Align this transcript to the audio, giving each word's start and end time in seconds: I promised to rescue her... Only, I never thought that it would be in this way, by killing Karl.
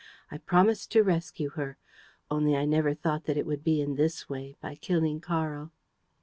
I 0.31 0.39
promised 0.39 0.89
to 0.93 1.03
rescue 1.03 1.49
her... 1.49 1.77
Only, 2.31 2.55
I 2.57 2.65
never 2.65 2.95
thought 2.95 3.25
that 3.25 3.37
it 3.37 3.45
would 3.45 3.63
be 3.63 3.79
in 3.81 3.97
this 3.97 4.27
way, 4.27 4.55
by 4.59 4.73
killing 4.73 5.19
Karl. 5.21 5.73